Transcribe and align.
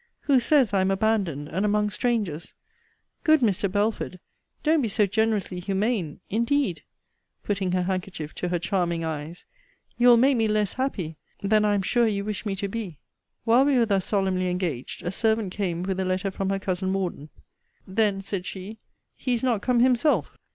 Who 0.21 0.39
says 0.39 0.73
I 0.73 0.81
am 0.81 0.89
abandoned, 0.89 1.47
and 1.49 1.63
among 1.63 1.91
strangers? 1.91 2.55
Good 3.23 3.41
Mr. 3.41 3.71
Belford, 3.71 4.19
don't 4.63 4.81
be 4.81 4.87
so 4.87 5.05
generously 5.05 5.59
humane! 5.59 6.21
Indeed 6.27 6.81
[putting 7.43 7.73
her 7.73 7.83
handkerchief 7.83 8.33
to 8.33 8.47
her 8.49 8.57
charming 8.57 9.05
eyes,] 9.05 9.45
you 9.99 10.07
will 10.07 10.17
make 10.17 10.37
me 10.37 10.47
less 10.47 10.73
happy, 10.73 11.17
than 11.43 11.63
I 11.65 11.75
am 11.75 11.83
sure 11.83 12.07
you 12.07 12.25
wish 12.25 12.47
me 12.47 12.55
to 12.55 12.67
be. 12.67 12.97
While 13.43 13.65
we 13.65 13.77
were 13.77 13.85
thus 13.85 14.05
solemnly 14.05 14.49
engaged, 14.49 15.03
a 15.03 15.11
servant 15.11 15.53
came 15.53 15.83
with 15.83 15.99
a 15.99 16.05
letter 16.05 16.31
from 16.31 16.49
her 16.49 16.57
cousin 16.57 16.89
Morden: 16.89 17.29
Then, 17.85 18.21
said 18.21 18.47
she, 18.47 18.79
he 19.15 19.35
is 19.35 19.43
not 19.43 19.61
come 19.61 19.81
himself! 19.81 20.35